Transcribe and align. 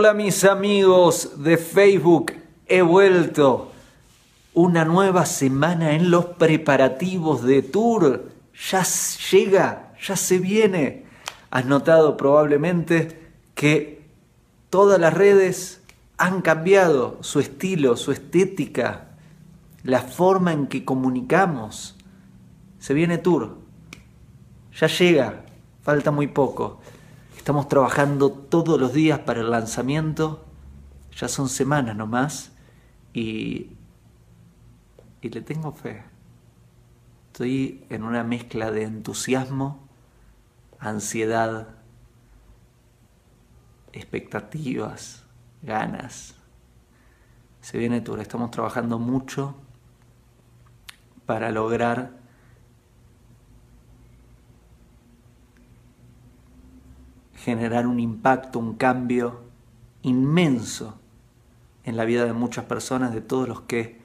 Hola 0.00 0.14
mis 0.14 0.44
amigos 0.44 1.44
de 1.44 1.58
Facebook, 1.58 2.32
he 2.66 2.80
vuelto. 2.80 3.70
Una 4.54 4.86
nueva 4.86 5.26
semana 5.26 5.92
en 5.92 6.10
los 6.10 6.24
preparativos 6.24 7.42
de 7.44 7.60
tour. 7.60 8.30
Ya 8.70 8.82
llega, 9.30 9.92
ya 10.02 10.16
se 10.16 10.38
viene. 10.38 11.04
Has 11.50 11.66
notado 11.66 12.16
probablemente 12.16 13.30
que 13.54 14.00
todas 14.70 14.98
las 14.98 15.12
redes 15.12 15.82
han 16.16 16.40
cambiado 16.40 17.18
su 17.20 17.38
estilo, 17.38 17.98
su 17.98 18.10
estética, 18.10 19.08
la 19.82 20.00
forma 20.00 20.54
en 20.54 20.66
que 20.66 20.82
comunicamos. 20.82 21.94
Se 22.78 22.94
viene 22.94 23.18
tour. 23.18 23.58
Ya 24.80 24.86
llega, 24.86 25.44
falta 25.82 26.10
muy 26.10 26.28
poco. 26.28 26.79
Estamos 27.40 27.68
trabajando 27.68 28.30
todos 28.30 28.78
los 28.78 28.92
días 28.92 29.20
para 29.20 29.40
el 29.40 29.50
lanzamiento. 29.50 30.44
Ya 31.16 31.26
son 31.26 31.48
semanas 31.48 31.96
nomás. 31.96 32.52
Y, 33.14 33.70
y 35.22 35.30
le 35.30 35.40
tengo 35.40 35.72
fe. 35.72 36.04
Estoy 37.28 37.86
en 37.88 38.02
una 38.02 38.24
mezcla 38.24 38.70
de 38.70 38.82
entusiasmo, 38.82 39.88
ansiedad, 40.78 41.68
expectativas, 43.94 45.24
ganas. 45.62 46.34
Se 47.62 47.78
viene 47.78 48.02
tour. 48.02 48.20
Estamos 48.20 48.50
trabajando 48.50 48.98
mucho 48.98 49.54
para 51.24 51.50
lograr 51.50 52.19
generar 57.58 57.86
un 57.86 58.00
impacto, 58.00 58.58
un 58.58 58.74
cambio 58.74 59.40
inmenso 60.02 60.98
en 61.84 61.96
la 61.96 62.04
vida 62.04 62.24
de 62.24 62.32
muchas 62.32 62.64
personas, 62.64 63.12
de 63.12 63.20
todos 63.20 63.48
los 63.48 63.62
que 63.62 64.00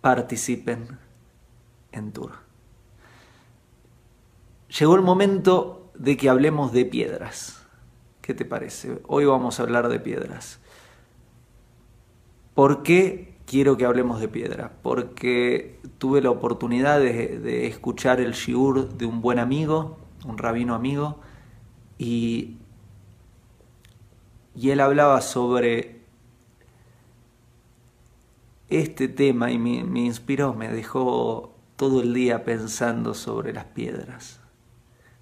participen 0.00 0.98
en 1.92 2.12
Tour. 2.12 2.32
Llegó 4.78 4.96
el 4.96 5.02
momento 5.02 5.90
de 5.94 6.16
que 6.16 6.28
hablemos 6.28 6.72
de 6.72 6.84
piedras. 6.84 7.66
¿Qué 8.20 8.34
te 8.34 8.44
parece? 8.44 9.00
Hoy 9.06 9.24
vamos 9.24 9.58
a 9.58 9.62
hablar 9.62 9.88
de 9.88 9.98
piedras. 9.98 10.60
¿Por 12.54 12.82
qué 12.82 13.36
quiero 13.46 13.76
que 13.76 13.86
hablemos 13.86 14.20
de 14.20 14.28
piedras? 14.28 14.70
Porque 14.82 15.80
tuve 15.98 16.20
la 16.20 16.30
oportunidad 16.30 16.98
de, 16.98 17.38
de 17.38 17.66
escuchar 17.66 18.20
el 18.20 18.32
shiur 18.32 18.94
de 18.94 19.06
un 19.06 19.22
buen 19.22 19.38
amigo, 19.38 19.96
un 20.26 20.36
rabino 20.36 20.74
amigo, 20.74 21.20
y, 21.98 22.56
y 24.54 24.70
él 24.70 24.80
hablaba 24.80 25.20
sobre 25.20 26.00
este 28.68 29.08
tema 29.08 29.50
y 29.50 29.58
me, 29.58 29.84
me 29.84 30.00
inspiró, 30.00 30.54
me 30.54 30.68
dejó 30.68 31.54
todo 31.76 32.02
el 32.02 32.14
día 32.14 32.44
pensando 32.44 33.14
sobre 33.14 33.52
las 33.52 33.64
piedras. 33.64 34.40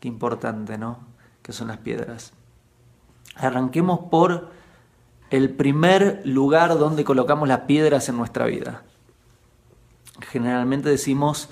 Qué 0.00 0.08
importante, 0.08 0.78
¿no? 0.78 1.00
Que 1.42 1.52
son 1.52 1.68
las 1.68 1.78
piedras. 1.78 2.32
Arranquemos 3.36 4.00
por 4.10 4.50
el 5.30 5.50
primer 5.50 6.22
lugar 6.24 6.78
donde 6.78 7.04
colocamos 7.04 7.48
las 7.48 7.60
piedras 7.60 8.08
en 8.08 8.16
nuestra 8.16 8.46
vida. 8.46 8.84
Generalmente 10.30 10.88
decimos 10.88 11.48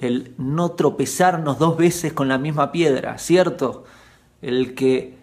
el 0.00 0.34
no 0.38 0.72
tropezarnos 0.72 1.58
dos 1.58 1.76
veces 1.76 2.12
con 2.12 2.28
la 2.28 2.38
misma 2.38 2.72
piedra, 2.72 3.18
¿cierto? 3.18 3.84
El 4.42 4.74
que 4.74 5.18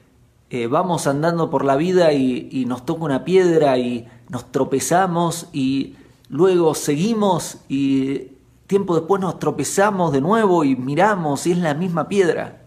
eh, 0.49 0.67
vamos 0.67 1.07
andando 1.07 1.49
por 1.49 1.65
la 1.65 1.75
vida 1.75 2.13
y, 2.13 2.65
nos 2.67 2.85
toca 2.85 3.03
una 3.03 3.25
piedra 3.25 3.77
y 3.77 4.07
nos 4.29 4.51
tropezamos 4.51 5.47
y 5.51 5.95
luego 6.29 6.73
seguimos 6.73 7.57
y 7.67 8.31
tiempo 8.67 8.95
después 8.95 9.21
nos 9.21 9.39
tropezamos 9.39 10.13
de 10.13 10.21
nuevo 10.21 10.63
y 10.63 10.75
miramos 10.75 11.47
y 11.47 11.51
es 11.51 11.57
la 11.57 11.73
misma 11.73 12.07
piedra. 12.07 12.61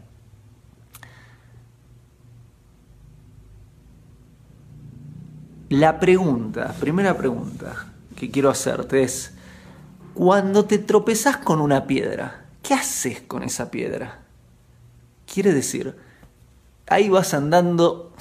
La 5.70 6.00
pregunta, 6.00 6.74
primera 6.80 7.16
pregunta 7.16 7.92
que 8.16 8.30
quiero 8.30 8.50
hacerte 8.50 9.02
es, 9.02 9.32
cuando 10.12 10.64
te 10.66 10.78
tropezas 10.78 11.38
con 11.38 11.60
una 11.60 11.86
piedra, 11.86 12.44
¿qué 12.62 12.74
haces 12.74 13.22
con 13.22 13.42
esa 13.42 13.70
piedra? 13.70 14.18
Quiere 15.32 15.54
decir, 15.54 15.96
ahí 16.90 17.08
vas 17.08 17.32
andando, 17.32 18.12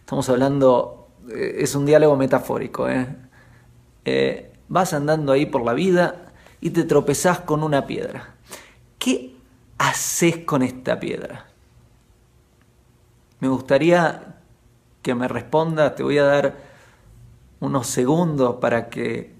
estamos 0.00 0.28
hablando, 0.30 1.08
eh, 1.28 1.56
es 1.58 1.74
un 1.74 1.84
diálogo 1.84 2.16
metafórico, 2.16 2.88
¿eh? 2.88 3.14
¿eh? 4.04 4.52
vas 4.68 4.94
andando 4.94 5.32
ahí 5.32 5.44
por 5.44 5.64
la 5.64 5.74
vida 5.74 6.32
y 6.60 6.70
te 6.70 6.84
tropezás 6.84 7.40
con 7.40 7.62
una 7.62 7.86
piedra. 7.86 8.36
¿Qué 8.98 9.36
haces 9.76 10.38
con 10.38 10.62
esta 10.62 10.98
piedra? 10.98 11.46
Me 13.40 13.48
gustaría 13.48 14.36
que 15.02 15.14
me 15.14 15.28
respondas, 15.28 15.96
te 15.96 16.02
voy 16.02 16.18
a 16.18 16.24
dar 16.24 16.56
unos 17.58 17.88
segundos 17.88 18.56
para 18.60 18.88
que 18.88 19.34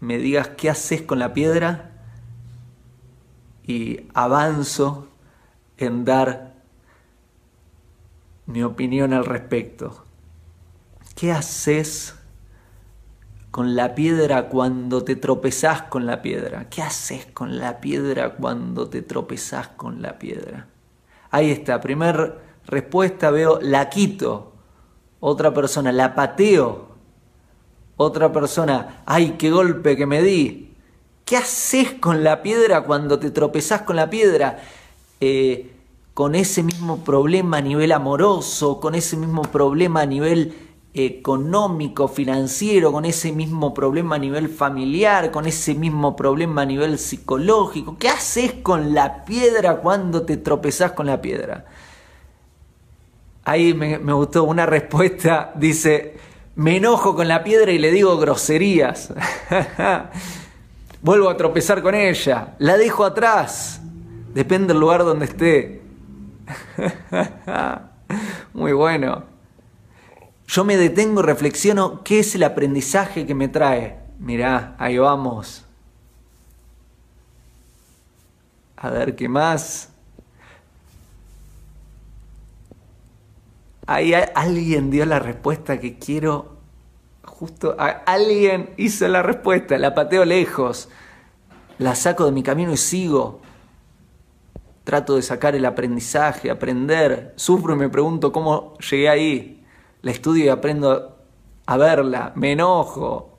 me 0.00 0.18
digas 0.18 0.48
qué 0.56 0.70
haces 0.70 1.02
con 1.02 1.20
la 1.20 1.32
piedra 1.32 1.92
y 3.64 4.08
avanzo 4.12 5.06
en 5.76 6.04
dar 6.04 6.47
mi 8.48 8.62
opinión 8.62 9.12
al 9.12 9.26
respecto. 9.26 10.04
¿Qué 11.14 11.32
haces 11.32 12.14
con 13.50 13.76
la 13.76 13.94
piedra 13.94 14.48
cuando 14.48 15.04
te 15.04 15.16
tropezás 15.16 15.82
con 15.82 16.06
la 16.06 16.22
piedra? 16.22 16.68
¿Qué 16.70 16.80
haces 16.80 17.26
con 17.26 17.58
la 17.58 17.80
piedra 17.80 18.36
cuando 18.36 18.88
te 18.88 19.02
tropezás 19.02 19.68
con 19.68 20.00
la 20.00 20.18
piedra? 20.18 20.66
Ahí 21.30 21.50
está, 21.50 21.78
primer 21.82 22.38
respuesta 22.64 23.30
veo 23.30 23.60
la 23.60 23.90
quito. 23.90 24.54
Otra 25.20 25.52
persona, 25.52 25.92
la 25.92 26.14
pateo. 26.14 26.88
Otra 27.98 28.32
persona, 28.32 29.02
ay, 29.04 29.32
qué 29.32 29.50
golpe 29.50 29.94
que 29.94 30.06
me 30.06 30.22
di. 30.22 30.74
¿Qué 31.26 31.36
haces 31.36 31.92
con 32.00 32.24
la 32.24 32.40
piedra 32.40 32.84
cuando 32.84 33.18
te 33.18 33.30
tropezás 33.30 33.82
con 33.82 33.96
la 33.96 34.08
piedra? 34.08 34.58
Eh, 35.20 35.77
con 36.18 36.34
ese 36.34 36.64
mismo 36.64 37.04
problema 37.04 37.58
a 37.58 37.60
nivel 37.60 37.92
amoroso, 37.92 38.80
con 38.80 38.96
ese 38.96 39.16
mismo 39.16 39.42
problema 39.42 40.00
a 40.00 40.06
nivel 40.06 40.52
económico, 40.92 42.08
financiero, 42.08 42.90
con 42.90 43.04
ese 43.04 43.30
mismo 43.30 43.72
problema 43.72 44.16
a 44.16 44.18
nivel 44.18 44.48
familiar, 44.48 45.30
con 45.30 45.46
ese 45.46 45.76
mismo 45.76 46.16
problema 46.16 46.62
a 46.62 46.64
nivel 46.64 46.98
psicológico. 46.98 47.98
¿Qué 48.00 48.08
haces 48.08 48.54
con 48.64 48.94
la 48.94 49.24
piedra 49.24 49.76
cuando 49.76 50.22
te 50.22 50.36
tropezás 50.38 50.90
con 50.90 51.06
la 51.06 51.20
piedra? 51.20 51.66
Ahí 53.44 53.72
me, 53.72 54.00
me 54.00 54.12
gustó 54.12 54.42
una 54.42 54.66
respuesta, 54.66 55.52
dice, 55.56 56.16
me 56.56 56.78
enojo 56.78 57.14
con 57.14 57.28
la 57.28 57.44
piedra 57.44 57.70
y 57.70 57.78
le 57.78 57.92
digo 57.92 58.18
groserías. 58.18 59.14
Vuelvo 61.00 61.28
a 61.28 61.36
tropezar 61.36 61.80
con 61.80 61.94
ella, 61.94 62.56
la 62.58 62.76
dejo 62.76 63.04
atrás, 63.04 63.80
depende 64.34 64.72
del 64.72 64.80
lugar 64.80 65.04
donde 65.04 65.26
esté. 65.26 65.87
Muy 68.54 68.72
bueno. 68.72 69.24
Yo 70.46 70.64
me 70.64 70.76
detengo, 70.76 71.22
reflexiono, 71.22 72.02
¿qué 72.02 72.20
es 72.20 72.34
el 72.34 72.42
aprendizaje 72.42 73.26
que 73.26 73.34
me 73.34 73.48
trae? 73.48 73.98
Mirá, 74.18 74.74
ahí 74.78 74.96
vamos. 74.96 75.64
A 78.76 78.90
ver, 78.90 79.14
¿qué 79.14 79.28
más? 79.28 79.90
Ahí 83.86 84.14
alguien 84.14 84.90
dio 84.90 85.04
la 85.04 85.18
respuesta 85.18 85.78
que 85.78 85.98
quiero. 85.98 86.56
Justo 87.24 87.76
alguien 87.78 88.70
hizo 88.76 89.06
la 89.08 89.22
respuesta, 89.22 89.78
la 89.78 89.94
pateo 89.94 90.24
lejos, 90.24 90.88
la 91.78 91.94
saco 91.94 92.24
de 92.24 92.32
mi 92.32 92.42
camino 92.42 92.72
y 92.72 92.76
sigo 92.76 93.40
trato 94.88 95.16
de 95.16 95.22
sacar 95.22 95.54
el 95.54 95.66
aprendizaje, 95.66 96.50
aprender, 96.50 97.34
sufro 97.36 97.74
y 97.74 97.76
me 97.76 97.90
pregunto 97.90 98.32
cómo 98.32 98.72
llegué 98.78 99.10
ahí, 99.10 99.62
la 100.00 100.12
estudio 100.12 100.46
y 100.46 100.48
aprendo 100.48 101.18
a 101.66 101.76
verla, 101.76 102.32
me 102.36 102.52
enojo, 102.52 103.36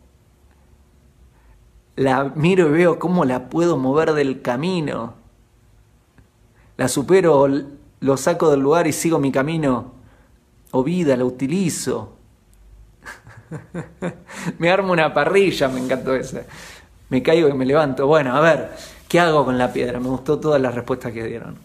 la 1.95 2.25
miro 2.35 2.67
y 2.67 2.71
veo 2.71 2.99
cómo 2.99 3.25
la 3.25 3.49
puedo 3.49 3.77
mover 3.77 4.13
del 4.13 4.43
camino, 4.43 5.15
la 6.77 6.87
supero, 6.87 7.47
lo 7.99 8.17
saco 8.17 8.51
del 8.51 8.59
lugar 8.59 8.85
y 8.85 8.93
sigo 8.93 9.17
mi 9.17 9.31
camino, 9.31 9.93
o 10.69 10.83
vida, 10.83 11.17
la 11.17 11.25
utilizo. 11.25 12.13
me 14.59 14.69
armo 14.69 14.93
una 14.93 15.11
parrilla, 15.15 15.67
me 15.67 15.79
encantó 15.79 16.13
esa. 16.13 16.43
Me 17.09 17.23
caigo 17.23 17.49
y 17.49 17.53
me 17.53 17.65
levanto. 17.65 18.05
Bueno, 18.05 18.35
a 18.35 18.39
ver, 18.39 18.69
¿Qué 19.09 19.19
hago 19.19 19.43
con 19.43 19.57
la 19.57 19.73
piedra? 19.73 19.99
Me 19.99 20.07
gustó 20.07 20.39
todas 20.39 20.61
las 20.61 20.75
respuestas 20.75 21.11
que 21.11 21.23
dieron. 21.23 21.55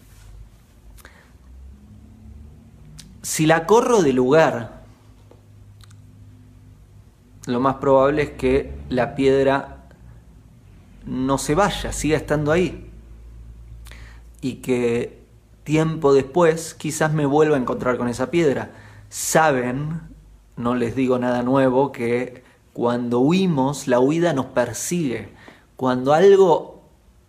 Si 3.21 3.45
la 3.45 3.67
corro 3.67 4.01
de 4.01 4.13
lugar, 4.13 4.83
lo 7.45 7.59
más 7.59 7.75
probable 7.75 8.23
es 8.23 8.29
que 8.31 8.73
la 8.89 9.13
piedra 9.13 9.85
no 11.05 11.37
se 11.37 11.53
vaya, 11.53 11.91
siga 11.93 12.17
estando 12.17 12.51
ahí. 12.51 12.89
Y 14.41 14.55
que 14.55 15.23
tiempo 15.63 16.13
después 16.13 16.73
quizás 16.73 17.13
me 17.13 17.27
vuelva 17.27 17.57
a 17.57 17.59
encontrar 17.59 17.97
con 17.97 18.07
esa 18.07 18.31
piedra. 18.31 18.71
Saben, 19.09 20.01
no 20.57 20.73
les 20.73 20.95
digo 20.95 21.19
nada 21.19 21.43
nuevo, 21.43 21.91
que 21.91 22.43
cuando 22.73 23.19
huimos, 23.19 23.87
la 23.87 23.99
huida 23.99 24.33
nos 24.33 24.47
persigue. 24.47 25.29
Cuando 25.75 26.11
algo 26.13 26.74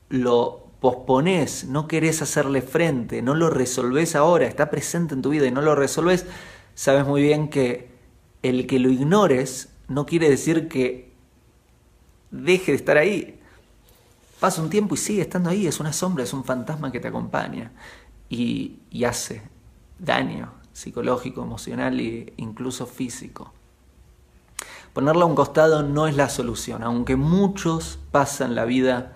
lo 0.09 0.67
pospones, 0.81 1.65
no 1.65 1.89
querés 1.89 2.23
hacerle 2.23 2.63
frente, 2.63 3.23
no 3.23 3.35
lo 3.35 3.51
resolvés 3.51 4.15
ahora, 4.15 4.47
está 4.47 4.71
presente 4.71 5.15
en 5.15 5.23
tu 5.23 5.31
vida 5.31 5.47
y 5.47 5.51
no 5.51 5.63
lo 5.63 5.75
resolvés, 5.75 6.27
sabes 6.75 7.07
muy 7.07 7.23
bien 7.23 7.49
que 7.49 7.91
el 8.43 8.67
que 8.67 8.79
lo 8.79 8.91
ignores 8.91 9.71
no 9.89 10.07
quiere 10.07 10.29
decir 10.29 10.69
que 10.69 11.13
deje 12.31 12.73
de 12.73 12.77
estar 12.77 12.99
ahí. 12.99 13.41
Pasa 14.39 14.61
un 14.61 14.71
tiempo 14.71 14.95
y 14.95 14.99
sigue 14.99 15.23
estando 15.23 15.49
ahí, 15.49 15.67
es 15.67 15.81
una 15.81 15.93
sombra, 15.93 16.25
es 16.25 16.33
un 16.33 16.45
fantasma 16.45 16.93
que 16.93 17.01
te 17.01 17.09
acompaña 17.09 17.73
y, 18.29 18.81
y 18.91 19.05
hace 19.05 19.43
daño 19.99 20.53
psicológico, 20.73 21.43
emocional 21.43 21.99
e 21.99 22.35
incluso 22.37 22.87
físico. 22.87 23.55
Ponerla 24.93 25.23
a 25.23 25.27
un 25.27 25.35
costado 25.35 25.83
no 25.83 26.07
es 26.07 26.17
la 26.17 26.29
solución, 26.29 26.83
aunque 26.83 27.17
muchos 27.17 27.99
pasan 28.13 28.55
la 28.55 28.67
vida 28.67 29.16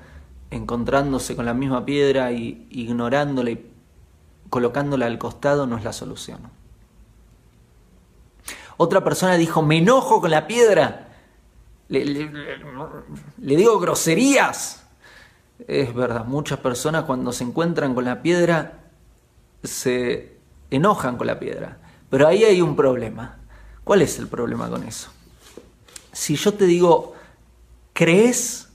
encontrándose 0.51 1.37
con 1.37 1.47
la 1.47 1.55
misma 1.55 1.85
piedra 1.85 2.33
y 2.33 2.67
ignorándola 2.71 3.51
y 3.51 3.71
colocándola 4.49 5.07
al 5.07 5.19
costado 5.19 5.67
no 5.67 5.79
es 5.79 5.85
la 5.85 5.93
solución. 5.93 6.41
Otra 8.77 9.05
persona 9.05 9.37
dijo, 9.37 9.63
me 9.63 9.79
enojo 9.79 10.21
con 10.21 10.31
la 10.31 10.47
piedra, 10.47 11.09
le, 11.89 12.05
le 12.05 13.57
digo 13.57 13.79
groserías. 13.79 14.85
Es 15.69 15.95
verdad, 15.95 16.25
muchas 16.25 16.59
personas 16.59 17.05
cuando 17.05 17.33
se 17.33 17.45
encuentran 17.45 17.95
con 17.95 18.05
la 18.07 18.23
piedra 18.23 18.81
se 19.63 20.39
enojan 20.71 21.19
con 21.19 21.27
la 21.27 21.39
piedra. 21.39 21.79
Pero 22.09 22.27
ahí 22.27 22.45
hay 22.45 22.63
un 22.63 22.75
problema. 22.75 23.37
¿Cuál 23.85 24.03
es 24.03 24.19
el 24.19 24.29
problema 24.29 24.69
con 24.71 24.85
eso? 24.85 25.11
Si 26.13 26.37
yo 26.37 26.55
te 26.55 26.65
digo, 26.65 27.15
¿crees 27.93 28.70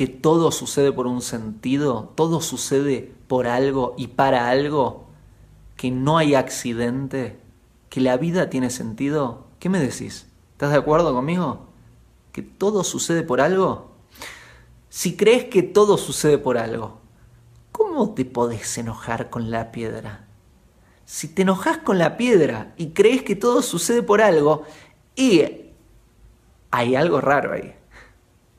que 0.00 0.06
todo 0.06 0.50
sucede 0.50 0.92
por 0.92 1.06
un 1.06 1.20
sentido? 1.20 2.14
¿Todo 2.14 2.40
sucede 2.40 3.12
por 3.28 3.46
algo 3.46 3.94
y 3.98 4.06
para 4.06 4.48
algo? 4.48 5.04
¿Que 5.76 5.90
no 5.90 6.16
hay 6.16 6.34
accidente? 6.34 7.38
¿Que 7.90 8.00
la 8.00 8.16
vida 8.16 8.48
tiene 8.48 8.70
sentido? 8.70 9.44
¿Qué 9.58 9.68
me 9.68 9.78
decís? 9.78 10.26
¿Estás 10.52 10.70
de 10.70 10.78
acuerdo 10.78 11.12
conmigo? 11.12 11.66
¿Que 12.32 12.40
todo 12.40 12.82
sucede 12.82 13.22
por 13.22 13.42
algo? 13.42 13.90
Si 14.88 15.18
crees 15.18 15.44
que 15.44 15.62
todo 15.62 15.98
sucede 15.98 16.38
por 16.38 16.56
algo, 16.56 17.02
¿cómo 17.70 18.14
te 18.14 18.24
podés 18.24 18.78
enojar 18.78 19.28
con 19.28 19.50
la 19.50 19.70
piedra? 19.70 20.28
Si 21.04 21.28
te 21.28 21.42
enojas 21.42 21.76
con 21.76 21.98
la 21.98 22.16
piedra 22.16 22.72
y 22.78 22.92
crees 22.92 23.22
que 23.22 23.36
todo 23.36 23.60
sucede 23.60 24.02
por 24.02 24.22
algo, 24.22 24.62
y 25.14 25.42
hay 26.70 26.94
algo 26.94 27.20
raro 27.20 27.52
ahí. 27.52 27.74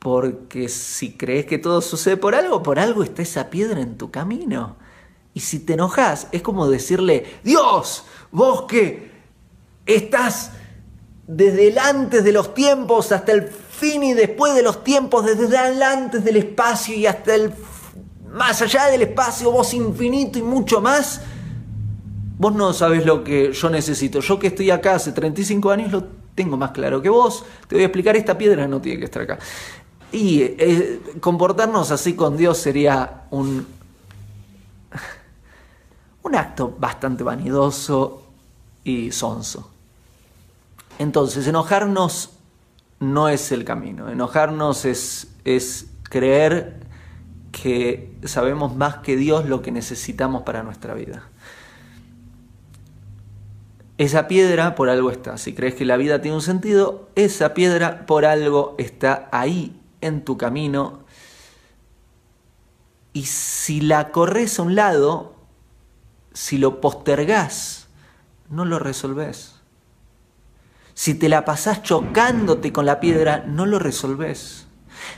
Porque 0.02 0.68
si 0.68 1.12
crees 1.12 1.46
que 1.46 1.58
todo 1.58 1.80
sucede 1.80 2.16
por 2.16 2.34
algo, 2.34 2.62
por 2.62 2.78
algo 2.78 3.04
está 3.04 3.22
esa 3.22 3.50
piedra 3.50 3.80
en 3.80 3.96
tu 3.96 4.10
camino. 4.10 4.76
Y 5.32 5.40
si 5.40 5.60
te 5.60 5.74
enojas, 5.74 6.26
es 6.32 6.42
como 6.42 6.68
decirle, 6.68 7.24
Dios, 7.44 8.04
vos 8.32 8.62
que 8.62 9.12
estás 9.86 10.50
desde 11.26 11.68
el 11.68 11.78
antes 11.78 12.24
de 12.24 12.32
los 12.32 12.52
tiempos 12.52 13.12
hasta 13.12 13.32
el 13.32 13.48
fin 13.48 14.02
y 14.02 14.12
después 14.12 14.54
de 14.54 14.62
los 14.62 14.82
tiempos, 14.82 15.24
desde 15.24 15.44
el 15.68 15.82
antes 15.82 16.24
del 16.24 16.36
espacio 16.36 16.96
y 16.96 17.06
hasta 17.06 17.34
el 17.34 17.54
más 18.28 18.60
allá 18.60 18.86
del 18.86 19.02
espacio, 19.02 19.52
vos 19.52 19.72
infinito 19.72 20.38
y 20.38 20.42
mucho 20.42 20.80
más, 20.80 21.20
Vos 22.42 22.52
no 22.52 22.72
sabes 22.72 23.06
lo 23.06 23.22
que 23.22 23.52
yo 23.52 23.70
necesito. 23.70 24.18
Yo 24.18 24.36
que 24.36 24.48
estoy 24.48 24.68
acá 24.72 24.96
hace 24.96 25.12
35 25.12 25.70
años 25.70 25.92
lo 25.92 26.02
tengo 26.34 26.56
más 26.56 26.72
claro 26.72 27.00
que 27.00 27.08
vos. 27.08 27.44
Te 27.68 27.76
voy 27.76 27.84
a 27.84 27.86
explicar, 27.86 28.16
esta 28.16 28.36
piedra 28.36 28.66
no 28.66 28.80
tiene 28.80 28.98
que 28.98 29.04
estar 29.04 29.22
acá. 29.22 29.38
Y 30.12 30.42
eh, 30.42 31.00
comportarnos 31.20 31.90
así 31.90 32.14
con 32.14 32.36
Dios 32.36 32.58
sería 32.58 33.24
un, 33.30 33.66
un 36.22 36.34
acto 36.36 36.76
bastante 36.78 37.24
vanidoso 37.24 38.22
y 38.84 39.10
sonso. 39.10 39.70
Entonces, 40.98 41.46
enojarnos 41.46 42.30
no 43.00 43.30
es 43.30 43.52
el 43.52 43.64
camino. 43.64 44.10
Enojarnos 44.10 44.84
es, 44.84 45.28
es 45.44 45.86
creer 46.02 46.80
que 47.50 48.14
sabemos 48.24 48.76
más 48.76 48.98
que 48.98 49.16
Dios 49.16 49.46
lo 49.46 49.62
que 49.62 49.72
necesitamos 49.72 50.42
para 50.42 50.62
nuestra 50.62 50.92
vida. 50.92 51.22
Esa 53.96 54.28
piedra 54.28 54.74
por 54.74 54.90
algo 54.90 55.10
está. 55.10 55.38
Si 55.38 55.54
crees 55.54 55.74
que 55.74 55.86
la 55.86 55.96
vida 55.96 56.20
tiene 56.20 56.34
un 56.36 56.42
sentido, 56.42 57.08
esa 57.14 57.54
piedra 57.54 58.04
por 58.04 58.26
algo 58.26 58.74
está 58.78 59.28
ahí 59.32 59.78
en 60.02 60.24
tu 60.24 60.36
camino. 60.36 61.00
Y 63.12 63.24
si 63.24 63.80
la 63.80 64.10
corres 64.10 64.58
a 64.58 64.62
un 64.62 64.74
lado, 64.74 65.34
si 66.32 66.58
lo 66.58 66.80
postergás, 66.80 67.88
no 68.50 68.64
lo 68.64 68.78
resolvés. 68.78 69.56
Si 70.94 71.14
te 71.14 71.28
la 71.28 71.44
pasás 71.44 71.82
chocándote 71.82 72.72
con 72.72 72.86
la 72.86 73.00
piedra, 73.00 73.44
no 73.46 73.66
lo 73.66 73.78
resolvés. 73.78 74.66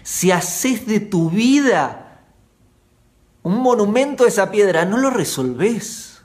Si 0.03 0.31
haces 0.31 0.87
de 0.87 1.01
tu 1.01 1.31
vida 1.31 2.23
un 3.43 3.59
monumento 3.59 4.25
a 4.25 4.29
esa 4.29 4.51
piedra, 4.51 4.85
no 4.85 4.97
lo 4.97 5.11
resolvés. 5.11 6.23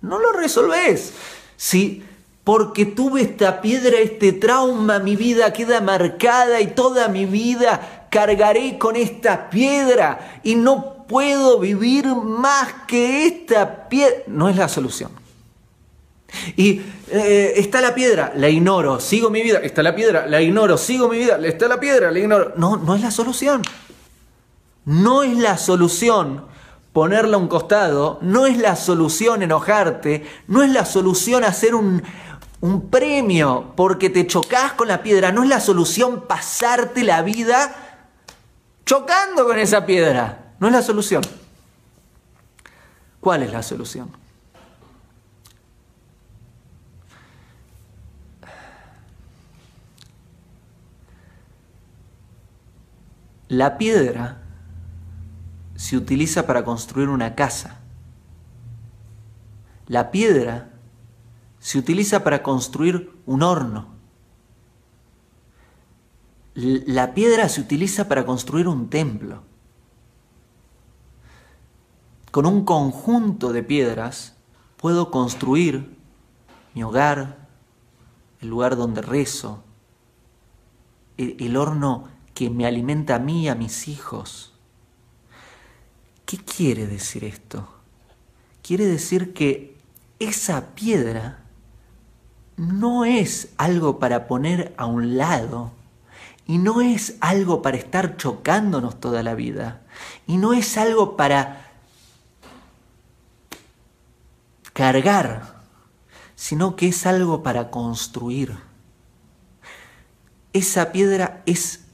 No 0.00 0.18
lo 0.18 0.32
resolvés. 0.32 1.12
Si 1.56 2.04
porque 2.50 2.84
tuve 2.84 3.22
esta 3.22 3.60
piedra, 3.60 3.98
este 4.00 4.32
trauma, 4.32 4.98
mi 4.98 5.14
vida 5.14 5.52
queda 5.52 5.80
marcada 5.80 6.60
y 6.60 6.66
toda 6.74 7.06
mi 7.06 7.24
vida 7.24 8.08
cargaré 8.10 8.76
con 8.76 8.96
esta 8.96 9.48
piedra 9.48 10.40
y 10.42 10.56
no 10.56 11.06
puedo 11.06 11.60
vivir 11.60 12.06
más 12.06 12.72
que 12.88 13.24
esta 13.24 13.88
piedra. 13.88 14.24
No 14.26 14.48
es 14.48 14.56
la 14.56 14.68
solución. 14.68 15.12
Y 16.56 16.82
eh, 17.12 17.52
está 17.54 17.80
la 17.80 17.94
piedra, 17.94 18.32
la 18.34 18.48
ignoro, 18.48 18.98
sigo 18.98 19.30
mi 19.30 19.42
vida, 19.42 19.60
está 19.62 19.84
la 19.84 19.94
piedra, 19.94 20.26
la 20.26 20.42
ignoro, 20.42 20.76
sigo 20.76 21.08
mi 21.08 21.18
vida, 21.18 21.38
está 21.44 21.68
la 21.68 21.78
piedra, 21.78 22.10
la 22.10 22.18
ignoro. 22.18 22.54
No, 22.56 22.76
no 22.76 22.96
es 22.96 23.00
la 23.00 23.12
solución. 23.12 23.62
No 24.84 25.22
es 25.22 25.38
la 25.38 25.56
solución 25.56 26.50
ponerla 26.92 27.36
a 27.36 27.38
un 27.38 27.46
costado, 27.46 28.18
no 28.20 28.46
es 28.46 28.58
la 28.58 28.74
solución 28.74 29.42
enojarte, 29.42 30.26
no 30.48 30.64
es 30.64 30.70
la 30.70 30.84
solución 30.84 31.44
hacer 31.44 31.76
un, 31.76 32.02
un 32.60 32.90
premio 32.90 33.72
porque 33.76 34.10
te 34.10 34.26
chocas 34.26 34.72
con 34.72 34.88
la 34.88 35.02
piedra, 35.02 35.32
no 35.32 35.42
es 35.42 35.48
la 35.48 35.60
solución 35.60 36.26
pasarte 36.26 37.04
la 37.04 37.22
vida 37.22 37.74
chocando 38.84 39.46
con 39.46 39.58
esa 39.58 39.86
piedra, 39.86 40.52
no 40.58 40.66
es 40.66 40.72
la 40.72 40.82
solución. 40.82 41.22
¿Cuál 43.20 43.42
es 43.42 43.52
la 43.52 43.62
solución? 43.62 44.10
La 53.48 53.78
piedra 53.78 54.38
se 55.74 55.96
utiliza 55.96 56.46
para 56.46 56.64
construir 56.64 57.08
una 57.08 57.34
casa. 57.34 57.80
La 59.88 60.10
piedra 60.10 60.69
se 61.60 61.78
utiliza 61.78 62.24
para 62.24 62.42
construir 62.42 63.12
un 63.26 63.42
horno. 63.42 63.88
La 66.54 67.14
piedra 67.14 67.48
se 67.48 67.60
utiliza 67.60 68.08
para 68.08 68.26
construir 68.26 68.66
un 68.66 68.90
templo. 68.90 69.42
Con 72.32 72.46
un 72.46 72.64
conjunto 72.64 73.52
de 73.52 73.62
piedras 73.62 74.34
puedo 74.76 75.10
construir 75.10 75.96
mi 76.74 76.82
hogar, 76.82 77.48
el 78.40 78.48
lugar 78.48 78.76
donde 78.76 79.02
rezo, 79.02 79.62
el, 81.16 81.56
horno 81.56 82.08
que 82.34 82.50
me 82.50 82.66
alimenta 82.66 83.16
a 83.16 83.18
mí 83.18 83.42
y 83.42 83.48
a 83.48 83.54
mis 83.54 83.88
hijos 83.88 84.50
¿Qué 86.30 86.38
quiere 86.38 86.86
decir 86.86 87.24
esto? 87.24 87.66
Quiere 88.62 88.86
decir 88.86 89.32
que 89.32 89.76
esa 90.20 90.76
piedra 90.76 91.39
no 92.60 93.06
es 93.06 93.48
algo 93.56 93.98
para 93.98 94.26
poner 94.26 94.74
a 94.76 94.84
un 94.84 95.16
lado 95.16 95.72
y 96.46 96.58
no 96.58 96.82
es 96.82 97.16
algo 97.20 97.62
para 97.62 97.78
estar 97.78 98.18
chocándonos 98.18 99.00
toda 99.00 99.22
la 99.22 99.34
vida 99.34 99.80
y 100.26 100.36
no 100.36 100.52
es 100.52 100.76
algo 100.76 101.16
para 101.16 101.70
cargar, 104.74 105.62
sino 106.34 106.76
que 106.76 106.88
es 106.88 107.06
algo 107.06 107.42
para 107.42 107.70
construir. 107.70 108.58
esa 110.52 110.92
piedra 110.92 111.42
es 111.46 111.86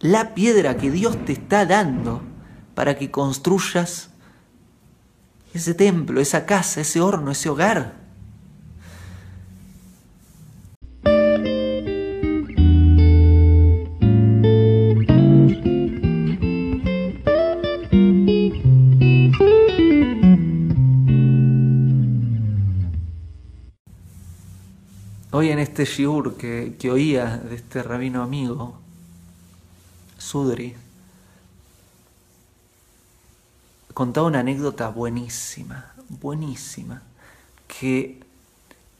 la 0.00 0.34
piedra 0.34 0.78
que 0.78 0.90
Dios 0.90 1.24
te 1.24 1.32
está 1.32 1.64
dando 1.64 2.22
para 2.74 2.98
que 2.98 3.12
construyas 3.12 4.10
ese 5.54 5.74
templo, 5.74 6.20
esa 6.20 6.44
casa, 6.44 6.80
ese 6.80 7.00
horno, 7.00 7.30
ese 7.30 7.50
hogar. 7.50 8.01
Hoy 25.42 25.50
en 25.50 25.58
este 25.58 25.84
shiur 25.86 26.36
que, 26.36 26.78
oía 26.88 27.36
de 27.36 27.56
este 27.56 27.82
rabino 27.82 28.22
amigo, 28.22 28.78
Sudri, 30.16 30.76
contaba 33.92 34.28
una 34.28 34.38
anécdota 34.38 34.86
buenísima, 34.90 35.94
buenísima, 36.08 37.02
que 37.66 38.20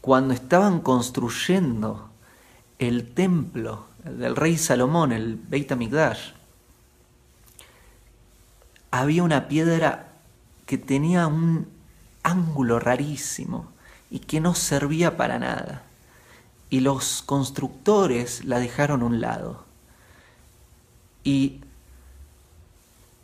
cuando 0.00 0.34
estaban 0.34 0.80
construyendo 0.80 2.10
el 2.80 3.14
templo 3.14 3.86
del 4.02 4.34
rey 4.34 4.58
Salomón, 4.58 5.12
el 5.12 5.36
Beit 5.36 5.70
HaMikdash, 5.70 6.32
había 8.90 9.22
una 9.22 9.46
piedra 9.46 10.08
que 10.66 10.76
tenía 10.76 11.28
un 11.28 11.68
ángulo 12.24 12.80
rarísimo 12.80 13.70
y 14.10 14.18
que 14.18 14.40
no 14.40 14.56
servía 14.56 15.16
para 15.16 15.38
nada. 15.38 15.84
Y 16.72 16.80
los 16.80 17.20
constructores 17.20 18.46
la 18.46 18.58
dejaron 18.58 19.02
a 19.02 19.04
un 19.04 19.20
lado. 19.20 19.66
Y 21.22 21.60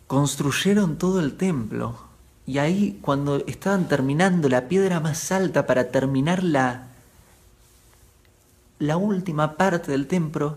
construyeron 0.07 0.99
todo 0.99 1.21
el 1.21 1.38
templo 1.38 2.09
y 2.49 2.57
ahí 2.57 2.99
cuando 3.02 3.45
estaban 3.47 3.88
terminando 3.88 4.49
la 4.49 4.69
piedra 4.69 5.00
más 5.00 5.33
alta 5.33 5.67
para 5.67 5.90
terminar 5.90 6.43
la, 6.43 6.88
la 8.78 8.97
última 8.97 9.59
parte 9.59 9.93
del 9.93 10.07
templo, 10.07 10.57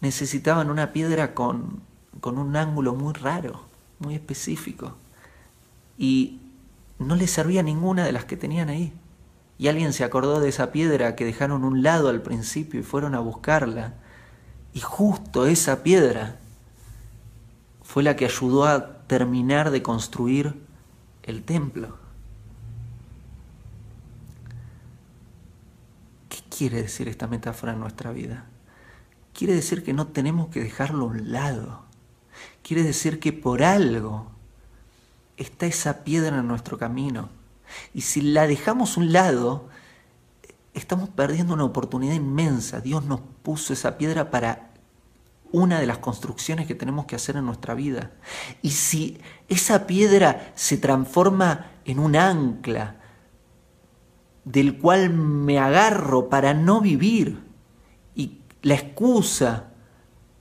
necesitaban 0.00 0.70
una 0.70 0.92
piedra 0.92 1.32
con, 1.32 1.82
con 2.20 2.36
un 2.36 2.56
ángulo 2.56 2.94
muy 2.94 3.12
raro, 3.12 3.62
muy 4.00 4.16
específico. 4.16 4.96
Y 5.96 6.40
no 6.98 7.14
les 7.14 7.30
servía 7.30 7.62
ninguna 7.62 8.04
de 8.04 8.10
las 8.10 8.24
que 8.24 8.36
tenían 8.36 8.68
ahí. 8.68 8.92
Y 9.60 9.68
alguien 9.68 9.92
se 9.92 10.04
acordó 10.04 10.40
de 10.40 10.48
esa 10.48 10.72
piedra 10.72 11.14
que 11.16 11.26
dejaron 11.26 11.64
un 11.64 11.82
lado 11.82 12.08
al 12.08 12.22
principio 12.22 12.80
y 12.80 12.82
fueron 12.82 13.14
a 13.14 13.20
buscarla. 13.20 13.92
Y 14.72 14.80
justo 14.80 15.44
esa 15.44 15.82
piedra 15.82 16.38
fue 17.82 18.02
la 18.02 18.16
que 18.16 18.24
ayudó 18.24 18.64
a 18.64 19.02
terminar 19.06 19.70
de 19.70 19.82
construir 19.82 20.54
el 21.24 21.42
templo. 21.42 21.98
¿Qué 26.30 26.38
quiere 26.48 26.80
decir 26.80 27.06
esta 27.08 27.26
metáfora 27.26 27.74
en 27.74 27.80
nuestra 27.80 28.12
vida? 28.12 28.46
Quiere 29.34 29.52
decir 29.52 29.84
que 29.84 29.92
no 29.92 30.06
tenemos 30.06 30.48
que 30.48 30.60
dejarlo 30.62 31.04
a 31.04 31.08
un 31.08 31.32
lado. 31.32 31.82
Quiere 32.62 32.82
decir 32.82 33.20
que 33.20 33.34
por 33.34 33.62
algo 33.62 34.30
está 35.36 35.66
esa 35.66 36.02
piedra 36.02 36.38
en 36.38 36.48
nuestro 36.48 36.78
camino. 36.78 37.39
Y 37.94 38.02
si 38.02 38.20
la 38.20 38.46
dejamos 38.46 38.96
un 38.96 39.12
lado, 39.12 39.68
estamos 40.74 41.08
perdiendo 41.08 41.54
una 41.54 41.64
oportunidad 41.64 42.14
inmensa. 42.14 42.80
Dios 42.80 43.04
nos 43.04 43.20
puso 43.42 43.72
esa 43.72 43.98
piedra 43.98 44.30
para 44.30 44.70
una 45.52 45.80
de 45.80 45.86
las 45.86 45.98
construcciones 45.98 46.66
que 46.66 46.74
tenemos 46.74 47.06
que 47.06 47.16
hacer 47.16 47.36
en 47.36 47.46
nuestra 47.46 47.74
vida. 47.74 48.12
Y 48.62 48.70
si 48.70 49.18
esa 49.48 49.86
piedra 49.86 50.52
se 50.54 50.76
transforma 50.76 51.72
en 51.84 51.98
un 51.98 52.16
ancla 52.16 52.96
del 54.44 54.78
cual 54.78 55.10
me 55.10 55.58
agarro 55.58 56.28
para 56.28 56.54
no 56.54 56.80
vivir 56.80 57.42
y 58.14 58.38
la 58.62 58.74
excusa 58.74 59.70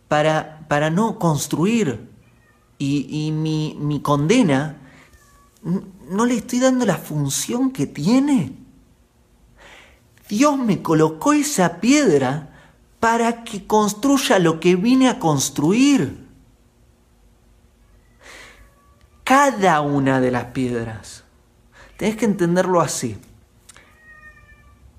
para, 0.07 0.65
para 0.67 0.89
no 0.89 1.19
construir 1.19 2.09
y, 2.77 3.31
mi, 3.33 3.75
mi 3.79 3.99
condena, 3.99 4.78
no 5.61 6.25
le 6.25 6.35
estoy 6.35 6.59
dando 6.59 6.85
la 6.85 6.97
función 6.97 7.71
que 7.71 7.85
tiene. 7.85 8.53
Dios 10.27 10.57
me 10.57 10.81
colocó 10.81 11.33
esa 11.33 11.79
piedra 11.81 12.49
para 12.99 13.43
que 13.43 13.65
construya 13.65 14.39
lo 14.39 14.59
que 14.59 14.75
vine 14.75 15.09
a 15.09 15.19
construir. 15.19 16.27
Cada 19.23 19.81
una 19.81 20.21
de 20.21 20.31
las 20.31 20.45
piedras. 20.45 21.23
Tenés 21.97 22.15
que 22.15 22.25
entenderlo 22.25 22.81
así. 22.81 23.17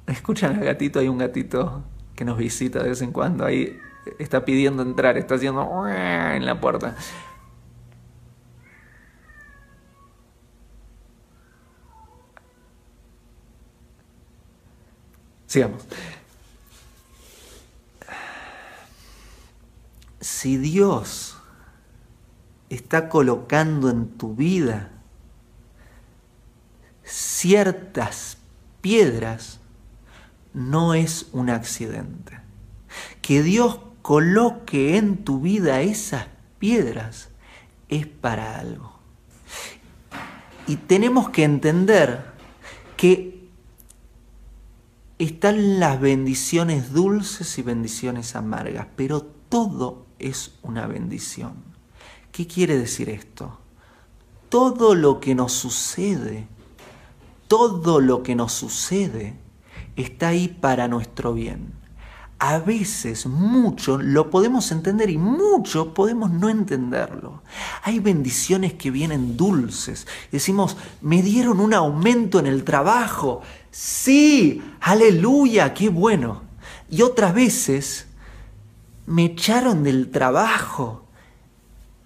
Escuchan 0.07 0.57
al 0.57 0.65
gatito, 0.65 0.99
hay 0.99 1.09
un 1.09 1.19
gatito 1.19 1.83
que 2.15 2.25
nos 2.25 2.37
visita 2.37 2.83
de 2.83 2.91
vez 2.91 3.01
en 3.01 3.13
cuando, 3.13 3.45
ahí 3.45 3.79
está 4.19 4.45
pidiendo 4.45 4.83
entrar, 4.83 5.17
está 5.17 5.37
haciendo 5.37 5.87
en 5.89 6.45
la 6.45 6.61
puerta. 6.61 6.97
Sigamos. 15.51 15.83
si 20.21 20.57
Dios 20.59 21.37
está 22.69 23.09
colocando 23.09 23.91
en 23.91 24.09
tu 24.11 24.35
vida 24.35 24.91
ciertas 27.03 28.39
piedras, 28.81 29.59
no 30.53 30.95
es 30.95 31.27
un 31.33 31.51
accidente. 31.51 32.39
Que 33.23 33.43
Dios 33.43 33.81
coloque 34.03 34.97
en 34.97 35.25
tu 35.25 35.41
vida 35.41 35.81
esas 35.81 36.27
piedras 36.59 37.31
es 37.89 38.07
para 38.07 38.59
algo. 38.59 38.99
Y 40.67 40.77
tenemos 40.77 41.31
que 41.31 41.45
entender 41.45 42.25
que 42.97 43.40
están 45.25 45.79
las 45.79 46.01
bendiciones 46.01 46.95
dulces 46.95 47.59
y 47.59 47.63
bendiciones 47.63 48.35
amargas, 48.37 48.87
pero 48.97 49.21
todo 49.21 50.07
es 50.19 50.53
una 50.63 50.87
bendición. 50.87 51.53
¿Qué 52.33 52.47
quiere 52.47 52.79
decir 52.79 53.11
esto? 53.11 53.59
Todo 54.49 54.95
lo 54.95 55.21
que 55.21 55.35
nos 55.35 55.53
sucede, 55.53 56.49
todo 57.49 58.01
lo 58.01 58.23
que 58.23 58.35
nos 58.35 58.53
sucede 58.53 59.35
está 59.95 60.29
ahí 60.29 60.49
para 60.49 60.89
nuestro 60.89 61.35
bien. 61.35 61.80
A 62.43 62.59
veces 62.59 63.27
mucho 63.27 63.99
lo 63.99 64.31
podemos 64.31 64.73
entender 64.73 65.11
y 65.11 65.19
mucho 65.19 65.93
podemos 65.93 66.31
no 66.31 66.49
entenderlo. 66.49 67.43
Hay 67.83 67.99
bendiciones 67.99 68.73
que 68.73 68.91
vienen 68.91 69.37
dulces. 69.37 70.07
Decimos, 70.33 70.79
me 71.03 71.23
dieron 71.23 71.61
un 71.61 71.75
aumento 71.75 72.39
en 72.39 72.47
el 72.47 72.65
trabajo. 72.65 73.43
Sí, 73.71 74.63
aleluya, 74.81 75.75
qué 75.75 75.91
bueno. 75.91 76.41
Y 76.89 77.03
otras 77.03 77.35
veces 77.35 78.07
me 79.05 79.27
echaron 79.27 79.85
del 79.85 80.11
trabajo. 80.11 81.05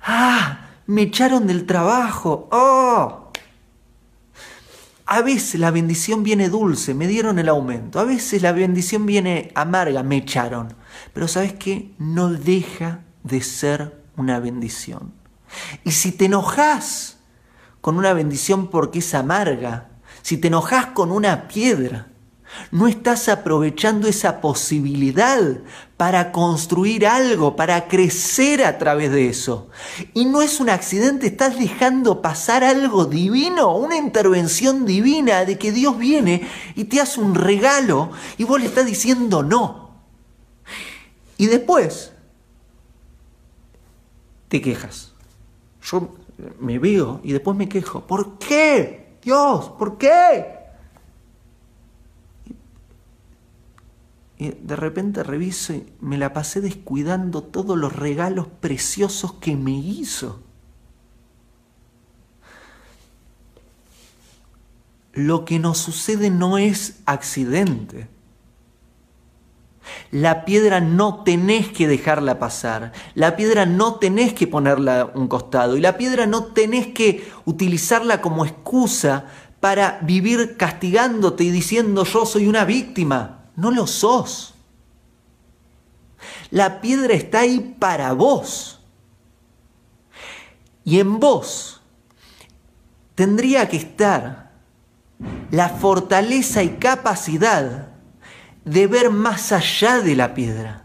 Ah, 0.03 0.67
me 0.89 1.03
echaron 1.03 1.47
del 1.47 1.65
trabajo. 1.65 2.49
Oh. 2.51 3.24
A 5.15 5.23
veces 5.23 5.61
la 5.61 5.71
bendición 5.71 6.25
viene 6.25 6.49
dulce, 6.49 6.93
me 6.93 7.07
dieron 7.07 7.39
el 7.39 7.49
aumento. 7.49 8.01
A 8.01 8.05
veces 8.05 8.43
la 8.43 8.51
bendición 8.51 9.07
viene 9.07 9.53
amarga, 9.55 10.03
me 10.03 10.17
echaron. 10.17 10.75
Pero 11.13 11.29
sabes 11.29 11.53
qué? 11.53 11.93
No 11.99 12.31
deja 12.31 13.05
de 13.23 13.41
ser 13.41 14.03
una 14.17 14.41
bendición. 14.41 15.13
Y 15.85 15.93
si 15.93 16.11
te 16.11 16.25
enojas 16.25 17.19
con 17.81 17.97
una 17.97 18.13
bendición 18.13 18.67
porque 18.67 18.99
es 18.99 19.15
amarga, 19.15 19.89
si 20.23 20.37
te 20.37 20.49
enojas 20.49 20.87
con 20.87 21.13
una 21.13 21.47
piedra, 21.47 22.09
no 22.71 22.87
estás 22.87 23.29
aprovechando 23.29 24.09
esa 24.09 24.41
posibilidad 24.41 25.41
para 25.97 26.33
construir 26.33 27.07
algo, 27.07 27.57
para 27.57 27.89
crecer 27.89 28.65
a 28.65 28.79
través 28.79 29.11
de 29.13 29.29
eso. 29.29 29.69
Y 30.13 30.25
no 30.25 30.43
es 30.43 30.61
un 30.61 30.71
accidente, 30.71 31.27
estás 31.27 31.59
dejando 31.59 32.21
pasar 32.21 32.65
algo 32.65 33.07
divino, 33.07 33.77
una 33.77 33.97
intervención 33.97 34.85
divina 34.85 35.45
de 35.45 35.59
que 35.59 35.73
Dios 35.73 35.99
viene 35.99 36.49
y 36.75 36.85
te 36.85 37.01
hace 37.01 37.21
un 37.21 37.35
regalo 37.35 38.11
y 38.39 38.45
vos 38.45 38.61
le 38.61 38.67
estás 38.67 38.87
diciendo 38.87 39.43
no. 39.43 39.91
Y 41.37 41.47
después 41.47 42.13
te 44.49 44.61
quejas. 44.61 45.13
Yo 45.83 46.15
me 46.59 46.79
veo 46.79 47.21
y 47.23 47.33
después 47.33 47.57
me 47.57 47.69
quejo. 47.69 48.07
¿Por 48.07 48.39
qué? 48.39 49.19
Dios, 49.23 49.71
¿por 49.79 49.97
qué? 49.99 50.64
Y 54.37 54.51
de 54.51 54.77
repente 54.77 55.23
reviso 55.23 55.73
y 55.73 55.87
me 56.01 56.19
la 56.19 56.33
pasé 56.33 56.61
descuidando 56.61 57.43
todos 57.43 57.79
los 57.79 57.95
regalos 57.95 58.49
preciosos 58.61 59.35
que 59.35 59.57
me 59.57 59.73
hizo. 59.73 60.41
Lo 65.13 65.45
que 65.45 65.61
nos 65.61 65.79
sucede 65.79 66.31
no 66.31 66.59
es 66.59 67.01
accidente. 67.07 68.09
La 70.11 70.45
piedra 70.45 70.81
no 70.81 71.23
tenés 71.23 71.69
que 71.69 71.87
dejarla 71.87 72.39
pasar, 72.39 72.93
la 73.15 73.37
piedra 73.37 73.67
no 73.67 73.97
tenés 73.97 74.33
que 74.33 74.47
ponerla 74.47 75.03
a 75.03 75.05
un 75.07 75.29
costado 75.29 75.77
y 75.77 75.81
la 75.81 75.97
piedra 75.99 76.27
no 76.27 76.45
tenés 76.45 76.89
que 76.89 77.31
utilizarla 77.45 78.21
como 78.21 78.45
excusa 78.45 79.27
para 79.61 79.99
vivir 80.03 80.57
castigándote 80.57 81.45
y 81.45 81.51
diciendo 81.51 82.05
yo 82.05 82.27
soy 82.27 82.47
una 82.47 82.65
víctima. 82.65 83.44
No 83.57 83.71
lo 83.71 83.87
sos. 83.87 84.55
La 86.51 86.81
piedra 86.81 87.15
está 87.15 87.41
ahí 87.41 87.77
para 87.79 88.13
vos. 88.13 88.81
Y 90.85 91.01
en 91.01 91.19
vos 91.19 91.81
tendría 93.15 93.69
que 93.69 93.77
estar 93.77 94.51
la 95.51 95.69
fortaleza 95.69 96.63
y 96.63 96.77
capacidad 96.77 97.89
de 98.65 98.87
ver 98.87 99.11
más 99.11 99.53
allá 99.53 100.01
de 100.01 100.17
la 100.17 100.35
piedra 100.35 100.85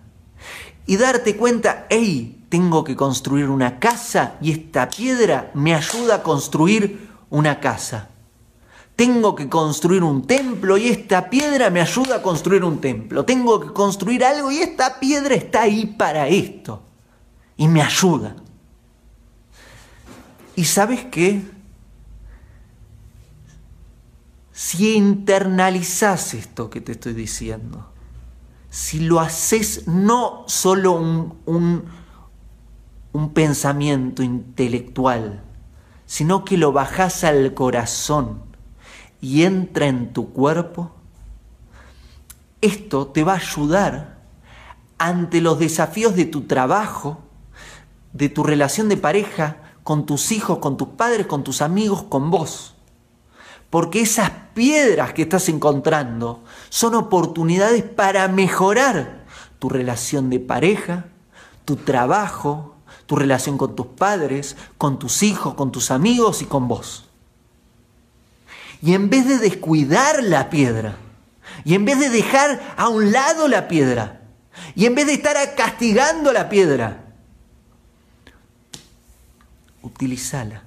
y 0.86 0.98
darte 0.98 1.38
cuenta, 1.38 1.86
hey, 1.90 2.46
tengo 2.50 2.84
que 2.84 2.96
construir 2.96 3.50
una 3.50 3.80
casa 3.80 4.38
y 4.42 4.52
esta 4.52 4.90
piedra 4.90 5.52
me 5.54 5.76
ayuda 5.76 6.16
a 6.16 6.24
construir 6.24 7.10
una 7.30 7.60
casa. 7.60 8.10
Tengo 9.00 9.34
que 9.34 9.48
construir 9.48 10.04
un 10.04 10.28
templo 10.28 10.78
y 10.78 10.90
esta 10.90 11.30
piedra 11.30 11.70
me 11.70 11.80
ayuda 11.80 12.18
a 12.18 12.22
construir 12.22 12.66
un 12.66 12.82
templo. 12.82 13.24
Tengo 13.24 13.58
que 13.62 13.72
construir 13.72 14.26
algo 14.26 14.52
y 14.52 14.58
esta 14.58 15.00
piedra 15.00 15.36
está 15.36 15.62
ahí 15.62 15.86
para 15.86 16.28
esto. 16.28 16.84
Y 17.56 17.70
me 17.70 17.82
ayuda. 17.82 18.36
¿Y 20.54 20.66
sabes 20.66 21.06
qué? 21.06 21.42
Si 24.52 24.96
internalizas 24.96 26.34
esto 26.34 26.70
que 26.70 26.82
te 26.82 26.92
estoy 26.92 27.14
diciendo, 27.14 27.94
si 28.70 29.00
lo 29.00 29.22
haces 29.22 29.88
no 29.88 30.44
solo 30.48 30.92
un, 31.46 31.86
pensamiento 33.34 34.24
intelectual, 34.24 35.42
sino 36.06 36.44
que 36.44 36.58
lo 36.58 36.74
bajas 36.74 37.24
al 37.24 37.54
corazón 37.54 38.49
y 39.22 39.44
entra 39.44 39.88
en 39.88 40.14
tu 40.14 40.32
cuerpo, 40.32 40.92
esto 42.62 43.08
te 43.08 43.24
va 43.24 43.34
a 43.34 43.38
ayudar 43.38 44.20
ante 44.98 45.42
los 45.42 45.60
desafíos 45.60 46.16
de 46.16 46.26
tu 46.26 46.42
trabajo, 46.42 47.20
de 48.14 48.30
tu 48.30 48.44
relación 48.44 48.90
de 48.90 48.98
pareja, 48.98 49.58
con 49.84 50.06
tus 50.06 50.32
hijos, 50.32 50.60
con 50.60 50.78
tus 50.78 50.90
padres, 50.90 51.26
con 51.26 51.44
tus 51.44 51.62
amigos, 51.62 52.04
con 52.04 52.30
vos. 52.30 52.76
Porque 53.70 54.02
esas 54.02 54.32
piedras 54.54 55.14
que 55.14 55.24
estás 55.24 55.48
encontrando 55.50 56.44
son 56.70 56.96
oportunidades 56.96 57.84
para 57.84 58.28
mejorar 58.28 59.26
tu 59.60 59.70
relación 59.70 60.30
de 60.30 60.40
pareja, 60.40 61.06
tu 61.66 61.76
trabajo, 61.76 62.76
tu 63.06 63.16
relación 63.16 63.58
con 63.58 63.76
tus 63.76 63.88
padres, 63.88 64.58
con 64.78 65.00
tus 65.00 65.24
hijos, 65.24 65.54
con 65.54 65.72
tus 65.72 65.92
amigos 65.92 66.42
y 66.42 66.46
con 66.46 66.68
vos. 66.68 67.09
Y 68.82 68.94
en 68.94 69.10
vez 69.10 69.28
de 69.28 69.38
descuidar 69.38 70.24
la 70.24 70.50
piedra, 70.50 70.96
y 71.66 71.76
en 71.76 71.86
vez 71.86 72.00
de 72.00 72.10
dejar 72.10 72.62
a 72.78 72.88
un 72.88 73.12
lado 73.12 73.48
la 73.48 73.68
piedra, 73.68 74.22
y 74.76 74.86
en 74.86 74.96
vez 74.96 75.06
de 75.06 75.14
estar 75.14 75.38
castigando 75.56 76.32
la 76.32 76.50
piedra, 76.50 77.04
utilízala 79.82 80.64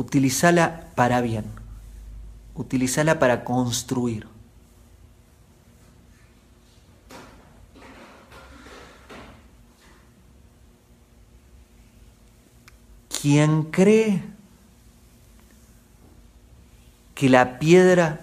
utilízala 0.00 0.88
para 0.94 1.20
bien, 1.20 1.44
utilízala 2.54 3.18
para 3.18 3.44
construir. 3.44 4.26
Quien 13.20 13.64
cree 13.64 14.22
que 17.20 17.28
la 17.28 17.58
piedra 17.58 18.20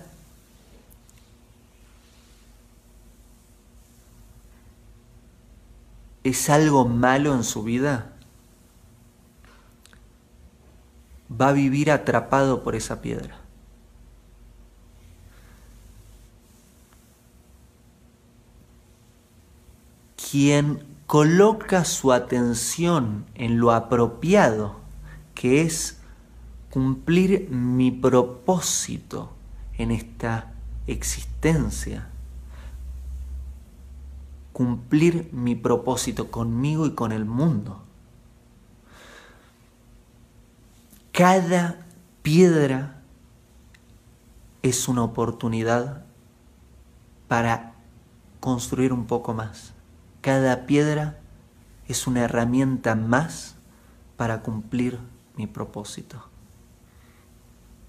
es 6.24 6.50
algo 6.50 6.88
malo 6.88 7.36
en 7.36 7.44
su 7.44 7.62
vida, 7.62 8.12
va 11.30 11.50
a 11.50 11.52
vivir 11.52 11.92
atrapado 11.92 12.64
por 12.64 12.74
esa 12.76 13.00
piedra. 13.00 13.40
Quien 20.32 20.84
coloca 21.06 21.86
su 21.86 22.14
atención 22.14 23.28
en 23.36 23.60
lo 23.60 23.74
apropiado, 23.74 24.78
que 25.36 25.62
es 25.62 26.00
cumplir 26.78 27.50
mi 27.50 27.90
propósito 27.90 29.32
en 29.80 29.90
esta 29.90 30.54
existencia, 30.86 32.08
cumplir 34.54 35.28
mi 35.34 35.56
propósito 35.56 36.30
conmigo 36.30 36.86
y 36.86 36.92
con 36.92 37.12
el 37.12 37.26
mundo 37.26 37.82
Cada 41.12 41.84
piedra 42.22 43.02
es 44.62 44.88
una 44.88 45.04
oportunidad 45.04 46.06
para 47.28 47.74
construir 48.40 48.94
un 48.94 49.08
poco 49.08 49.34
más. 49.34 49.74
Cada 50.22 50.68
piedra 50.68 51.18
es 51.88 52.06
una 52.06 52.22
herramienta 52.22 52.94
más 52.94 53.56
para 54.16 54.44
cumplir 54.44 55.00
mi 55.36 55.48
propósito. 55.48 56.37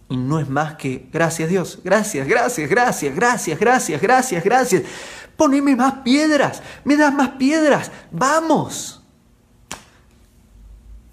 Y 0.08 0.16
no 0.16 0.40
es 0.40 0.48
más 0.48 0.76
que, 0.76 1.08
gracias 1.12 1.48
Dios, 1.50 1.80
gracias, 1.84 2.26
gracias, 2.26 2.68
gracias, 2.68 3.14
gracias, 3.14 3.60
gracias, 3.60 4.00
gracias, 4.00 4.44
gracias. 4.44 4.82
Poneme 5.36 5.76
más 5.76 5.94
piedras, 6.04 6.62
me 6.84 6.96
das 6.96 7.12
más 7.12 7.30
piedras, 7.30 7.90
vamos. 8.10 9.02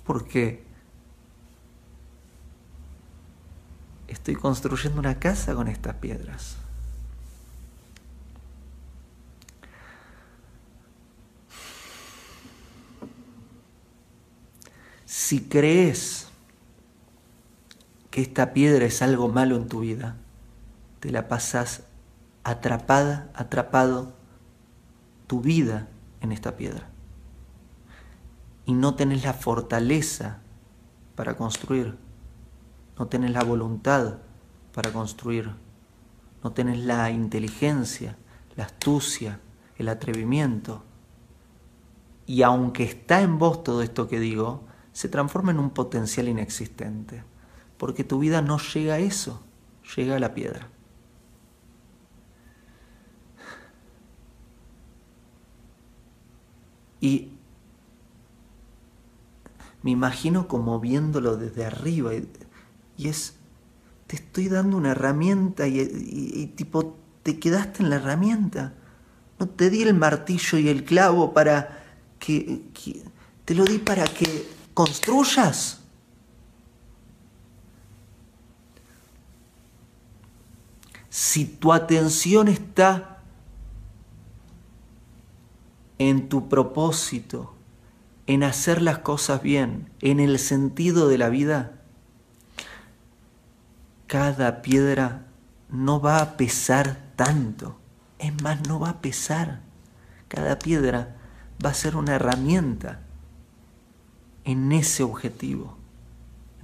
Porque 0.04 0.66
Estoy 4.26 4.42
construyendo 4.42 5.00
una 5.00 5.20
casa 5.20 5.54
con 5.54 5.68
estas 5.68 5.98
piedras. 5.98 6.56
Si 15.06 15.42
crees 15.48 16.25
que 18.16 18.22
esta 18.22 18.54
piedra 18.54 18.86
es 18.86 19.02
algo 19.02 19.28
malo 19.28 19.58
en 19.58 19.68
tu 19.68 19.82
vida, 19.82 20.16
te 21.02 21.12
la 21.12 21.28
pasas 21.28 21.84
atrapada, 22.46 23.30
atrapado 23.36 24.14
tu 25.28 25.42
vida 25.42 25.90
en 26.22 26.32
esta 26.32 26.56
piedra. 26.56 26.88
Y 28.66 28.74
no 28.74 28.96
tenés 28.96 29.26
la 29.26 29.34
fortaleza 29.34 30.40
para 31.16 31.36
construir 31.36 31.98
no 32.98 33.08
tenés 33.08 33.32
la 33.32 33.44
voluntad 33.44 34.18
para 34.74 34.92
construir, 34.92 35.52
no 36.44 36.52
tenés 36.52 36.80
la 36.80 37.10
inteligencia, 37.12 38.18
la 38.56 38.66
astucia, 38.66 39.40
el 39.78 39.90
atrevimiento. 39.90 40.84
Y 42.26 42.42
aunque 42.42 42.84
está 42.84 43.22
en 43.22 43.38
vos 43.38 43.64
todo 43.64 43.82
esto 43.82 44.08
que 44.08 44.20
digo, 44.20 44.64
se 44.92 45.10
transforma 45.10 45.52
en 45.52 45.60
un 45.60 45.70
potencial 45.70 46.28
inexistente, 46.28 47.24
porque 47.78 48.04
tu 48.04 48.20
vida 48.20 48.42
no 48.42 48.58
llega 48.58 48.96
a 48.96 49.00
eso, 49.00 49.44
llega 49.96 50.16
a 50.16 50.20
la 50.20 50.34
piedra. 50.34 50.70
Y 57.02 57.30
me 59.84 59.92
imagino 59.92 60.48
como 60.48 60.80
viéndolo 60.80 61.38
desde 61.38 61.64
arriba. 61.64 62.12
Y 62.98 63.08
es, 63.08 63.36
te 64.08 64.16
estoy 64.16 64.48
dando 64.48 64.78
una 64.78 64.94
herramienta 64.94 65.68
y, 65.68 66.52
tipo, 66.56 66.98
te 67.22 67.40
quedaste 67.40 67.84
en 67.84 67.92
la 67.92 67.98
herramienta. 67.98 68.74
No 69.38 69.48
te 69.48 69.70
di 69.70 69.84
el 69.84 69.94
martillo 69.94 70.58
y 70.58 70.70
el 70.70 70.86
clavo 70.86 71.34
para 71.34 71.84
que, 72.18 72.64
te 73.46 73.54
lo 73.54 73.66
di 73.66 73.78
para 73.78 74.06
que 74.06 74.50
construyas. 74.74 75.85
Si 81.16 81.46
tu 81.46 81.72
atención 81.72 82.50
está 82.50 83.20
en 85.98 86.28
tu 86.28 86.50
propósito, 86.50 87.56
en 88.28 88.44
hacer 88.44 88.82
las 88.82 88.98
cosas 88.98 89.42
bien, 89.42 89.90
en 90.02 90.20
el 90.20 90.40
sentido 90.40 91.08
de 91.08 91.18
la 91.18 91.30
vida, 91.30 91.80
cada 94.08 94.62
piedra 94.62 95.26
no 95.70 96.02
va 96.02 96.20
a 96.20 96.36
pesar 96.36 96.98
tanto. 97.16 97.78
Es 98.20 98.34
más, 98.42 98.68
no 98.68 98.82
va 98.82 98.90
a 98.90 99.02
pesar. 99.02 99.62
Cada 100.28 100.60
piedra 100.60 101.16
va 101.66 101.70
a 101.70 101.76
ser 101.76 101.96
una 101.96 102.16
herramienta 102.16 103.00
en 104.44 104.74
ese 104.74 105.04
objetivo, 105.04 105.75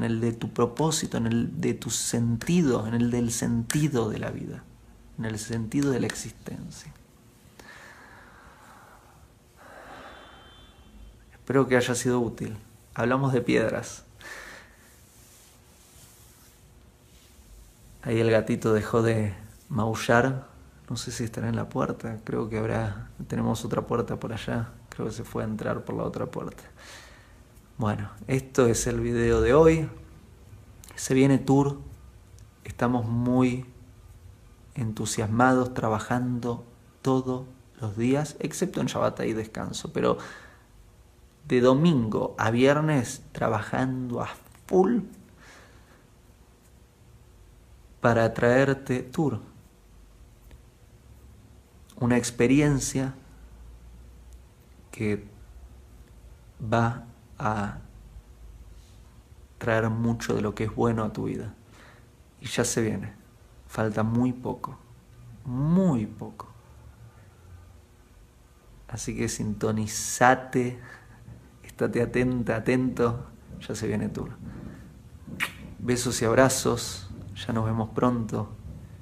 en 0.01 0.11
el 0.11 0.19
de 0.19 0.31
tu 0.33 0.51
propósito, 0.51 1.17
en 1.17 1.27
el 1.27 1.61
de 1.61 1.75
tu 1.75 1.91
sentido, 1.91 2.87
en 2.87 2.95
el 2.95 3.11
del 3.11 3.31
sentido 3.31 4.09
de 4.09 4.17
la 4.17 4.31
vida, 4.31 4.63
en 5.19 5.25
el 5.25 5.37
sentido 5.37 5.91
de 5.91 5.99
la 5.99 6.07
existencia. 6.07 6.91
Espero 11.33 11.67
que 11.67 11.77
haya 11.77 11.93
sido 11.93 12.19
útil. 12.19 12.57
Hablamos 12.95 13.31
de 13.31 13.41
piedras. 13.41 14.03
Ahí 18.01 18.19
el 18.19 18.31
gatito 18.31 18.73
dejó 18.73 19.03
de 19.03 19.35
maullar. 19.69 20.47
No 20.89 20.97
sé 20.97 21.11
si 21.11 21.23
estará 21.23 21.47
en 21.47 21.55
la 21.55 21.69
puerta. 21.69 22.17
Creo 22.23 22.49
que 22.49 22.57
habrá. 22.57 23.09
Tenemos 23.27 23.63
otra 23.65 23.83
puerta 23.83 24.19
por 24.19 24.33
allá. 24.33 24.69
Creo 24.89 25.07
que 25.07 25.13
se 25.13 25.23
fue 25.23 25.43
a 25.43 25.45
entrar 25.45 25.85
por 25.85 25.95
la 25.95 26.03
otra 26.03 26.25
puerta. 26.25 26.63
Bueno, 27.81 28.11
esto 28.27 28.67
es 28.67 28.85
el 28.85 28.99
video 28.99 29.41
de 29.41 29.55
hoy. 29.55 29.89
Se 30.93 31.15
viene 31.15 31.39
tour. 31.39 31.79
Estamos 32.63 33.07
muy 33.07 33.65
entusiasmados 34.75 35.73
trabajando 35.73 36.63
todos 37.01 37.47
los 37.79 37.97
días, 37.97 38.35
excepto 38.37 38.81
en 38.81 38.85
Shabbat 38.85 39.21
y 39.21 39.33
descanso. 39.33 39.91
Pero 39.91 40.19
de 41.47 41.59
domingo 41.59 42.35
a 42.37 42.51
viernes 42.51 43.23
trabajando 43.31 44.21
a 44.21 44.29
full 44.67 44.99
para 47.99 48.31
traerte 48.35 48.99
tour. 48.99 49.39
Una 51.99 52.17
experiencia 52.17 53.15
que 54.91 55.27
va 56.61 57.07
a 57.41 57.79
traer 59.57 59.89
mucho 59.89 60.35
de 60.35 60.41
lo 60.41 60.55
que 60.55 60.65
es 60.65 60.75
bueno 60.75 61.03
a 61.03 61.11
tu 61.11 61.25
vida. 61.25 61.53
Y 62.39 62.47
ya 62.47 62.63
se 62.63 62.81
viene. 62.81 63.13
Falta 63.67 64.03
muy 64.03 64.33
poco. 64.33 64.77
Muy 65.45 66.05
poco. 66.05 66.47
Así 68.87 69.15
que 69.15 69.29
sintonizate 69.29 70.79
estate 71.81 72.01
atenta, 72.01 72.57
atento, 72.57 73.25
ya 73.67 73.73
se 73.73 73.87
viene 73.87 74.09
tour. 74.09 74.29
Besos 75.79 76.21
y 76.21 76.25
abrazos, 76.25 77.09
ya 77.35 77.53
nos 77.53 77.65
vemos 77.65 77.89
pronto, 77.89 78.49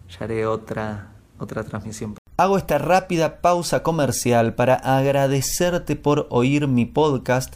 ya 0.10 0.26
haré 0.26 0.46
otra, 0.46 1.12
otra 1.38 1.64
transmisión. 1.64 2.16
Hago 2.38 2.58
esta 2.58 2.78
rápida 2.78 3.42
pausa 3.42 3.84
comercial 3.84 4.56
para 4.56 4.76
agradecerte 4.76 5.98
por 5.98 6.28
oír 6.30 6.68
mi 6.68 6.86
podcast 6.86 7.56